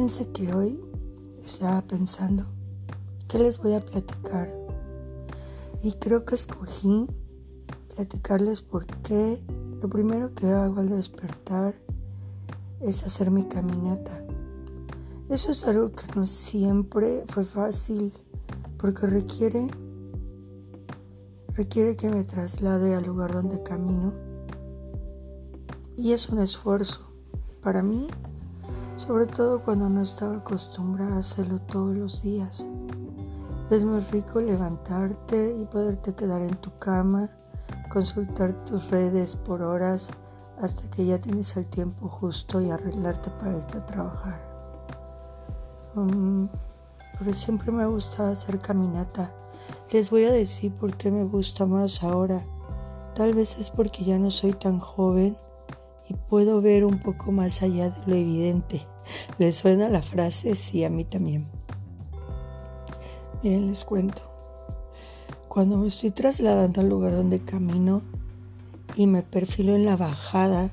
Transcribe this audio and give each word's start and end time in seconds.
Fíjense 0.00 0.28
que 0.28 0.54
hoy 0.54 0.80
estaba 1.44 1.82
pensando 1.82 2.46
qué 3.28 3.38
les 3.38 3.58
voy 3.58 3.74
a 3.74 3.80
platicar. 3.80 4.50
Y 5.82 5.92
creo 5.92 6.24
que 6.24 6.36
escogí 6.36 7.06
platicarles 7.94 8.62
por 8.62 8.86
qué 8.86 9.38
lo 9.82 9.90
primero 9.90 10.34
que 10.34 10.46
hago 10.46 10.80
al 10.80 10.88
despertar 10.88 11.74
es 12.80 13.04
hacer 13.04 13.30
mi 13.30 13.44
caminata. 13.44 14.24
Eso 15.28 15.50
es 15.50 15.66
algo 15.66 15.90
que 15.90 16.06
no 16.16 16.24
siempre 16.24 17.24
fue 17.28 17.44
fácil 17.44 18.10
porque 18.78 19.06
requiere 19.06 19.68
requiere 21.48 21.94
que 21.94 22.08
me 22.08 22.24
traslade 22.24 22.94
al 22.94 23.04
lugar 23.04 23.34
donde 23.34 23.62
camino 23.62 24.14
y 25.94 26.12
es 26.12 26.30
un 26.30 26.38
esfuerzo 26.38 27.02
para 27.60 27.82
mí, 27.82 28.08
sobre 29.00 29.24
todo 29.24 29.62
cuando 29.62 29.88
no 29.88 30.02
estaba 30.02 30.36
acostumbrada 30.36 31.16
a 31.16 31.20
hacerlo 31.20 31.58
todos 31.62 31.96
los 31.96 32.22
días. 32.22 32.66
Es 33.70 33.82
muy 33.82 34.00
rico 34.00 34.42
levantarte 34.42 35.56
y 35.58 35.64
poderte 35.64 36.14
quedar 36.14 36.42
en 36.42 36.54
tu 36.56 36.70
cama, 36.78 37.30
consultar 37.90 38.52
tus 38.66 38.90
redes 38.90 39.36
por 39.36 39.62
horas 39.62 40.10
hasta 40.60 40.90
que 40.90 41.06
ya 41.06 41.18
tienes 41.18 41.56
el 41.56 41.64
tiempo 41.66 42.08
justo 42.08 42.60
y 42.60 42.70
arreglarte 42.70 43.30
para 43.30 43.56
irte 43.56 43.78
a 43.78 43.86
trabajar. 43.86 44.38
Um, 45.96 46.48
pero 47.18 47.32
siempre 47.32 47.72
me 47.72 47.86
gusta 47.86 48.28
hacer 48.28 48.58
caminata. 48.58 49.32
Les 49.90 50.10
voy 50.10 50.24
a 50.24 50.32
decir 50.32 50.74
por 50.74 50.94
qué 50.98 51.10
me 51.10 51.24
gusta 51.24 51.64
más 51.64 52.02
ahora. 52.02 52.44
Tal 53.14 53.32
vez 53.32 53.58
es 53.58 53.70
porque 53.70 54.04
ya 54.04 54.18
no 54.18 54.30
soy 54.30 54.52
tan 54.52 54.78
joven 54.78 55.38
y 56.06 56.14
puedo 56.14 56.60
ver 56.60 56.84
un 56.84 57.00
poco 57.00 57.32
más 57.32 57.62
allá 57.62 57.88
de 57.88 58.06
lo 58.06 58.14
evidente. 58.14 58.89
¿Les 59.38 59.56
suena 59.56 59.88
la 59.88 60.02
frase? 60.02 60.54
Sí, 60.54 60.84
a 60.84 60.90
mí 60.90 61.04
también. 61.04 61.46
Miren, 63.42 63.68
les 63.68 63.84
cuento. 63.84 64.22
Cuando 65.48 65.78
me 65.78 65.88
estoy 65.88 66.10
trasladando 66.10 66.80
al 66.80 66.88
lugar 66.88 67.12
donde 67.12 67.40
camino 67.40 68.02
y 68.96 69.06
me 69.06 69.22
perfilo 69.22 69.74
en 69.74 69.84
la 69.84 69.96
bajada 69.96 70.70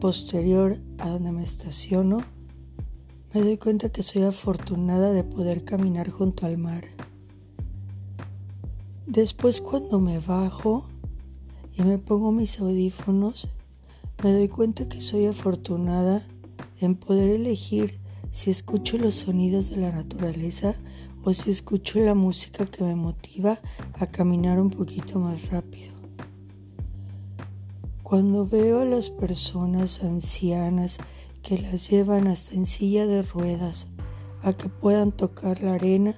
posterior 0.00 0.78
a 0.98 1.08
donde 1.10 1.32
me 1.32 1.44
estaciono, 1.44 2.20
me 3.34 3.42
doy 3.42 3.58
cuenta 3.58 3.90
que 3.90 4.02
soy 4.02 4.22
afortunada 4.22 5.12
de 5.12 5.24
poder 5.24 5.64
caminar 5.64 6.10
junto 6.10 6.46
al 6.46 6.58
mar. 6.58 6.84
Después 9.06 9.60
cuando 9.60 10.00
me 10.00 10.18
bajo 10.18 10.84
y 11.76 11.82
me 11.82 11.98
pongo 11.98 12.32
mis 12.32 12.58
audífonos, 12.60 13.48
me 14.22 14.32
doy 14.32 14.48
cuenta 14.48 14.88
que 14.88 15.00
soy 15.00 15.26
afortunada 15.26 16.22
en 16.80 16.96
poder 16.96 17.30
elegir 17.30 18.00
si 18.30 18.50
escucho 18.50 18.98
los 18.98 19.14
sonidos 19.14 19.70
de 19.70 19.76
la 19.76 19.92
naturaleza 19.92 20.74
o 21.22 21.32
si 21.34 21.50
escucho 21.50 22.00
la 22.00 22.14
música 22.14 22.66
que 22.66 22.84
me 22.84 22.94
motiva 22.94 23.60
a 23.94 24.06
caminar 24.06 24.60
un 24.60 24.70
poquito 24.70 25.18
más 25.18 25.48
rápido. 25.50 25.94
Cuando 28.02 28.46
veo 28.46 28.80
a 28.80 28.84
las 28.84 29.10
personas 29.10 30.02
ancianas 30.02 30.98
que 31.42 31.58
las 31.58 31.90
llevan 31.90 32.26
hasta 32.26 32.54
en 32.54 32.66
silla 32.66 33.06
de 33.06 33.22
ruedas 33.22 33.88
a 34.42 34.52
que 34.52 34.68
puedan 34.68 35.12
tocar 35.12 35.62
la 35.62 35.74
arena, 35.74 36.14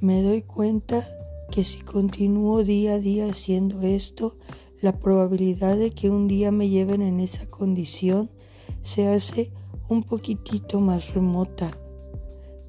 me 0.00 0.22
doy 0.22 0.42
cuenta 0.42 1.06
que 1.50 1.64
si 1.64 1.80
continúo 1.80 2.62
día 2.62 2.94
a 2.94 2.98
día 2.98 3.28
haciendo 3.28 3.82
esto, 3.82 4.38
la 4.80 4.98
probabilidad 4.98 5.76
de 5.76 5.90
que 5.90 6.08
un 6.08 6.28
día 6.28 6.50
me 6.50 6.68
lleven 6.68 7.02
en 7.02 7.20
esa 7.20 7.46
condición 7.50 8.30
se 8.82 9.08
hace 9.08 9.52
un 9.88 10.02
poquitito 10.02 10.80
más 10.80 11.14
remota. 11.14 11.70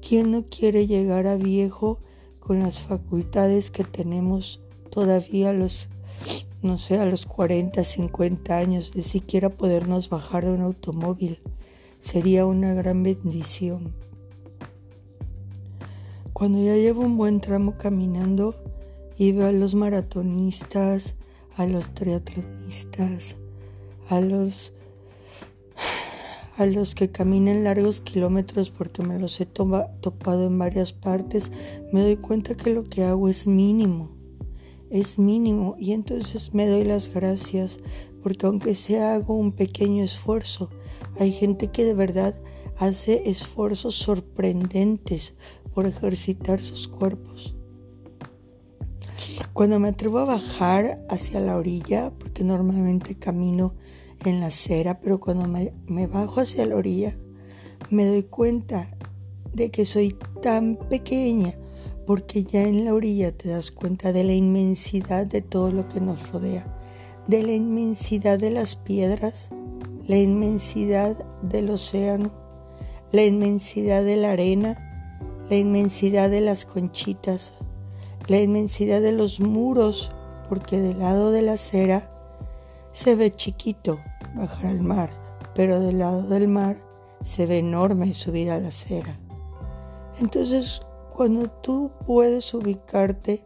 ¿Quién 0.06 0.32
no 0.32 0.44
quiere 0.48 0.86
llegar 0.86 1.26
a 1.26 1.36
viejo 1.36 2.00
con 2.40 2.58
las 2.58 2.80
facultades 2.80 3.70
que 3.70 3.84
tenemos 3.84 4.60
todavía 4.90 5.50
a 5.50 5.52
los, 5.52 5.88
no 6.60 6.78
sé, 6.78 6.98
a 6.98 7.06
los 7.06 7.24
40, 7.26 7.84
50 7.84 8.58
años, 8.58 8.92
de 8.92 9.02
siquiera 9.02 9.50
podernos 9.50 10.08
bajar 10.08 10.44
de 10.44 10.52
un 10.52 10.62
automóvil? 10.62 11.40
Sería 12.00 12.44
una 12.46 12.74
gran 12.74 13.04
bendición. 13.04 13.94
Cuando 16.32 16.58
ya 16.58 16.74
llevo 16.74 17.02
un 17.02 17.16
buen 17.16 17.40
tramo 17.40 17.78
caminando 17.78 18.56
y 19.16 19.30
veo 19.30 19.46
a 19.46 19.52
los 19.52 19.76
maratonistas, 19.76 21.14
a 21.56 21.66
los 21.66 21.94
triatlonistas, 21.94 23.36
a 24.08 24.20
los 24.20 24.72
a 26.56 26.66
los 26.66 26.94
que 26.94 27.10
caminan 27.10 27.64
largos 27.64 28.00
kilómetros 28.00 28.70
porque 28.70 29.02
me 29.02 29.18
los 29.18 29.40
he 29.40 29.46
topado 29.46 30.46
en 30.46 30.58
varias 30.58 30.92
partes, 30.92 31.50
me 31.92 32.02
doy 32.02 32.16
cuenta 32.16 32.56
que 32.56 32.74
lo 32.74 32.84
que 32.84 33.04
hago 33.04 33.28
es 33.28 33.46
mínimo, 33.46 34.10
es 34.90 35.18
mínimo 35.18 35.76
y 35.78 35.92
entonces 35.92 36.52
me 36.52 36.66
doy 36.66 36.84
las 36.84 37.12
gracias 37.12 37.78
porque 38.22 38.46
aunque 38.46 38.74
sea 38.74 39.14
hago 39.14 39.34
un 39.34 39.52
pequeño 39.52 40.04
esfuerzo, 40.04 40.70
hay 41.18 41.32
gente 41.32 41.68
que 41.68 41.84
de 41.84 41.94
verdad 41.94 42.34
hace 42.76 43.28
esfuerzos 43.30 43.94
sorprendentes 43.94 45.34
por 45.74 45.86
ejercitar 45.86 46.60
sus 46.60 46.86
cuerpos. 46.88 47.54
Cuando 49.52 49.78
me 49.78 49.88
atrevo 49.88 50.18
a 50.18 50.24
bajar 50.24 51.04
hacia 51.08 51.40
la 51.40 51.56
orilla, 51.56 52.12
porque 52.18 52.44
normalmente 52.44 53.14
camino 53.14 53.74
en 54.30 54.40
la 54.40 54.46
acera, 54.46 55.00
pero 55.00 55.20
cuando 55.20 55.48
me, 55.48 56.06
bajo 56.06 56.40
hacia 56.40 56.66
la 56.66 56.76
orilla, 56.76 57.16
me 57.90 58.06
doy 58.06 58.22
cuenta 58.24 58.86
de 59.52 59.70
que 59.70 59.84
soy 59.84 60.16
tan 60.40 60.76
pequeña, 60.76 61.54
porque 62.06 62.44
ya 62.44 62.62
en 62.62 62.84
la 62.84 62.94
orilla 62.94 63.36
te 63.36 63.48
das 63.48 63.70
cuenta 63.70 64.12
de 64.12 64.24
la 64.24 64.32
inmensidad 64.32 65.26
de 65.26 65.42
todo 65.42 65.70
lo 65.72 65.88
que 65.88 66.00
nos 66.00 66.30
rodea, 66.30 66.66
de 67.26 67.42
la 67.42 67.52
inmensidad 67.52 68.38
de 68.38 68.50
las 68.50 68.76
piedras, 68.76 69.50
la 70.06 70.18
inmensidad 70.18 71.16
del 71.42 71.70
océano, 71.70 72.32
la 73.12 73.24
inmensidad 73.24 74.04
de 74.04 74.16
la 74.16 74.32
arena, 74.32 74.88
la 75.48 75.56
inmensidad 75.56 76.30
de 76.30 76.40
las 76.40 76.64
conchitas, 76.64 77.54
la 78.26 78.40
inmensidad 78.40 79.00
de 79.00 79.12
los 79.12 79.40
muros, 79.40 80.10
porque 80.48 80.78
del 80.78 81.00
lado 81.00 81.30
de 81.30 81.42
la 81.42 81.54
acera 81.54 82.08
se 82.92 83.14
ve 83.16 83.30
chiquito 83.30 83.98
bajar 84.34 84.66
al 84.66 84.82
mar, 84.82 85.10
pero 85.54 85.80
del 85.80 85.98
lado 85.98 86.22
del 86.22 86.48
mar 86.48 86.76
se 87.22 87.46
ve 87.46 87.58
enorme 87.58 88.14
subir 88.14 88.50
a 88.50 88.58
la 88.58 88.68
acera. 88.68 89.18
Entonces, 90.20 90.82
cuando 91.14 91.50
tú 91.50 91.90
puedes 92.06 92.52
ubicarte 92.54 93.44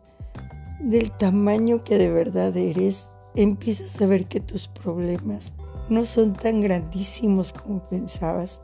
del 0.80 1.10
tamaño 1.12 1.84
que 1.84 1.98
de 1.98 2.10
verdad 2.10 2.56
eres, 2.56 3.08
empiezas 3.34 4.00
a 4.00 4.06
ver 4.06 4.26
que 4.26 4.40
tus 4.40 4.68
problemas 4.68 5.52
no 5.88 6.04
son 6.04 6.32
tan 6.32 6.60
grandísimos 6.60 7.52
como 7.52 7.80
pensabas 7.88 8.60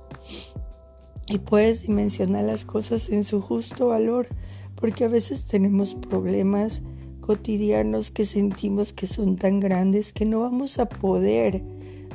y 1.29 1.39
puedes 1.39 1.83
dimensionar 1.83 2.45
las 2.45 2.65
cosas 2.65 3.09
en 3.09 3.25
su 3.25 3.41
justo 3.41 3.89
valor 3.89 4.27
porque 4.75 5.05
a 5.05 5.09
veces 5.09 5.45
tenemos 5.45 5.95
problemas 5.95 6.83
cotidianos 7.21 8.11
que 8.11 8.25
sentimos 8.25 8.93
que 8.93 9.07
son 9.07 9.37
tan 9.37 9.61
grandes 9.61 10.13
que 10.13 10.25
no 10.25 10.41
vamos 10.41 10.79
a 10.79 10.89
poder, 10.89 11.63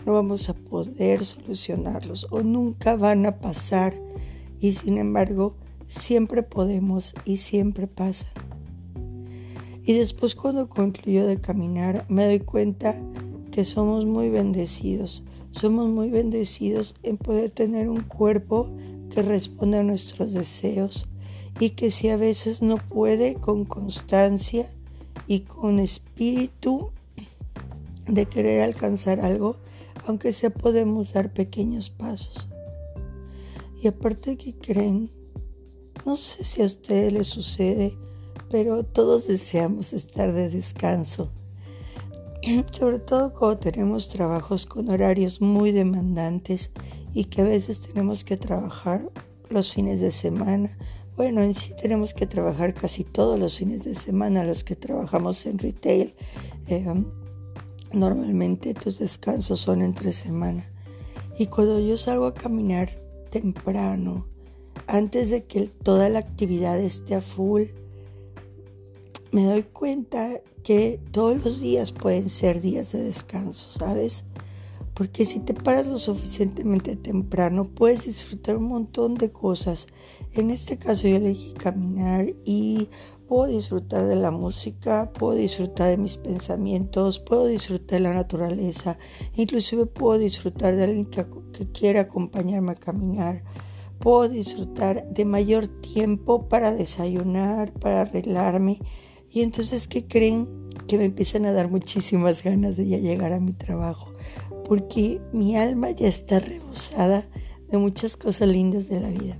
no 0.08 0.14
vamos 0.14 0.48
a 0.48 0.54
poder 0.54 1.26
solucionarlos 1.26 2.28
o 2.32 2.42
nunca 2.42 2.96
van 2.96 3.26
a 3.26 3.40
pasar 3.40 3.94
y 4.58 4.72
sin 4.72 4.98
embargo 4.98 5.58
siempre 5.86 6.44
podemos 6.44 7.14
y 7.26 7.38
siempre 7.38 7.88
pasan. 7.88 8.32
Y 9.84 9.94
después 9.94 10.34
cuando 10.34 10.70
concluyo 10.70 11.28
de 11.28 11.42
caminar 11.42 12.06
me 12.08 12.26
doy 12.26 12.40
cuenta 12.40 12.96
que 13.52 13.66
somos 13.66 14.06
muy 14.06 14.30
bendecidos, 14.30 15.26
somos 15.52 15.90
muy 15.90 16.10
bendecidos 16.10 16.96
en 17.04 17.18
poder 17.18 17.52
tener 17.52 17.90
un 17.90 18.00
cuerpo 18.00 18.70
que 19.14 19.22
responde 19.22 19.80
a 19.80 19.84
nuestros 19.84 20.32
deseos, 20.32 21.10
y 21.60 21.72
que 21.72 21.92
si 21.92 22.08
a 22.08 22.18
veces 22.18 22.62
no 22.62 22.78
puede 22.78 23.34
con 23.34 23.66
constancia 23.66 24.70
y 25.28 25.42
con 25.42 25.80
espíritu 25.80 26.92
de 28.08 28.26
querer 28.26 28.62
alcanzar 28.62 29.20
algo, 29.20 29.58
aunque 30.08 30.32
sea 30.32 30.50
podemos 30.50 31.14
dar 31.14 31.34
pequeños 31.34 31.90
pasos. 31.90 32.50
Y 33.82 33.88
aparte 33.88 34.38
que 34.38 34.56
creen, 34.56 35.12
no 36.06 36.16
sé 36.16 36.44
si 36.44 36.62
a 36.62 36.66
ustedes 36.66 37.14
les 37.14 37.28
sucede, 37.28 37.96
pero 38.50 38.84
todos 38.84 39.28
deseamos 39.28 39.94
estar 39.94 40.34
de 40.34 40.50
descanso. 40.50 41.30
Sobre 42.72 43.00
todo 43.00 43.34
cuando 43.34 43.60
tenemos 43.60 44.10
trabajos 44.10 44.66
con 44.66 44.90
horarios 44.90 45.42
muy 45.42 45.72
demandantes 45.72 46.72
y 47.14 47.26
que 47.26 47.42
a 47.42 47.46
veces 47.46 47.82
tenemos 47.82 48.24
que 48.24 48.38
trabajar 48.38 49.12
los 49.50 49.74
fines 49.74 50.02
de 50.02 50.12
semana 50.12 50.78
bueno, 51.18 51.42
en 51.42 51.56
sí 51.56 51.74
tenemos 51.82 52.14
que 52.14 52.28
trabajar 52.28 52.76
casi 52.76 53.04
todos 53.04 53.40
los 53.40 53.58
fines 53.58 53.84
de 53.84 53.96
semana, 53.96 54.44
los 54.44 54.64
que 54.64 54.76
trabajamos 54.76 55.48
en 55.48 55.58
retail. 55.58 56.14
Eh, 56.68 56.86
normalmente 57.94 58.74
tus 58.74 59.00
descansos 59.00 59.60
son 59.60 59.82
entre 59.82 60.12
semana. 60.12 60.70
Y 61.38 61.48
cuando 61.48 61.80
yo 61.80 61.98
salgo 61.98 62.26
a 62.26 62.34
caminar, 62.34 62.90
temprano, 63.30 64.28
antes 64.88 65.30
de 65.30 65.46
que 65.46 65.68
toda 65.68 66.10
la 66.10 66.20
actividad 66.20 66.80
esté 66.80 67.16
a 67.16 67.22
full, 67.22 67.64
me 69.32 69.44
doy 69.44 69.64
cuenta 69.64 70.42
que 70.64 71.00
todos 71.12 71.44
los 71.44 71.60
días 71.62 71.92
pueden 71.92 72.30
ser 72.30 72.62
días 72.62 72.92
de 72.92 73.04
descanso, 73.04 73.70
¿sabes? 73.70 74.24
Porque 74.94 75.26
si 75.26 75.40
te 75.40 75.54
paras 75.54 75.86
lo 75.86 76.00
suficientemente 76.00 76.96
temprano, 76.96 77.66
puedes 77.66 78.06
disfrutar 78.06 78.58
un 78.58 78.64
montón 78.64 79.14
de 79.16 79.32
cosas. 79.32 79.88
En 80.34 80.50
este 80.50 80.78
caso 80.78 81.08
yo 81.08 81.18
elegí 81.18 81.54
caminar 81.54 82.34
y 82.46 82.90
puedo 83.28 83.48
disfrutar 83.48 84.06
de 84.06 84.16
la 84.16 84.32
música, 84.32 85.12
puedo 85.14 85.36
disfrutar 85.36 85.90
de 85.90 85.98
mis 85.98 86.18
pensamientos, 86.18 87.20
puedo 87.20 87.46
disfrutar 87.46 88.00
de 88.00 88.00
la 88.00 88.14
naturaleza, 88.14 88.98
inclusive 89.36 89.86
puedo 89.86 90.18
disfrutar 90.18 90.76
de 90.76 90.86
alguien 90.86 91.06
que, 91.06 91.26
quiera 91.72 92.02
acompañarme 92.02 92.74
a 92.74 92.76
caminar 92.76 93.44
puedo 94.00 94.30
disfrutar 94.30 95.08
de 95.10 95.26
mayor 95.26 95.68
tiempo 95.68 96.48
para 96.48 96.72
desayunar, 96.72 97.74
para 97.74 98.02
arreglarme. 98.02 98.80
Y 99.30 99.42
entonces, 99.42 99.88
¿qué 99.88 100.08
creen? 100.08 100.48
Que 100.88 100.98
me 100.98 101.06
empiezan 101.06 101.46
a 101.46 101.52
dar 101.52 101.70
muchísimas 101.70 102.44
ganas 102.44 102.78
de 102.78 102.88
ya 102.88 102.98
llegar 102.98 103.34
a 103.34 103.40
mi 103.40 103.54
trabajo, 103.54 104.14
porque 104.66 105.20
mi 105.34 105.58
alma 105.58 105.92
ya 105.92 106.08
está 106.08 106.40
rebosada 106.40 107.28
de 107.70 107.78
muchas 107.78 108.16
cosas 108.18 108.48
lindas 108.48 108.88
de 108.88 109.00
la 109.00 109.10
vida. 109.10 109.38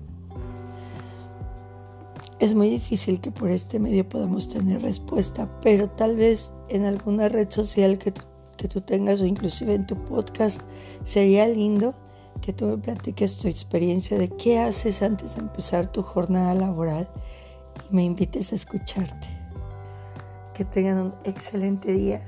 Es 2.40 2.54
muy 2.54 2.70
difícil 2.70 3.20
que 3.20 3.32
por 3.32 3.50
este 3.50 3.80
medio 3.80 4.08
podamos 4.08 4.48
tener 4.48 4.84
respuesta, 4.84 5.50
pero 5.62 5.90
tal 5.90 6.16
vez 6.16 6.54
en 6.70 6.86
alguna 6.86 7.30
red 7.30 7.50
social 7.50 7.98
que 7.98 8.12
tú, 8.12 8.22
que 8.58 8.68
tú 8.68 8.82
tengas 8.82 9.22
o 9.22 9.26
inclusive 9.26 9.74
en 9.74 9.88
tu 9.88 9.96
podcast 9.96 10.62
sería 11.04 11.48
lindo 11.48 11.96
que 12.42 12.54
tú 12.54 12.66
me 12.66 12.78
platiques 12.78 13.38
tu 13.38 13.48
experiencia 13.48 14.20
de 14.20 14.30
qué 14.30 14.60
haces 14.60 15.02
antes 15.02 15.36
de 15.36 15.42
empezar 15.42 15.92
tu 15.92 16.04
jornada 16.04 16.54
laboral 16.54 17.10
y 17.90 17.96
me 17.96 18.04
invites 18.04 18.52
a 18.52 18.56
escucharte. 18.56 19.28
Que 20.54 20.64
tengan 20.64 20.98
un 20.98 21.14
excelente 21.24 21.92
día 21.92 22.28